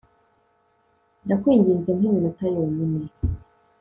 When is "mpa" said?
1.97-2.03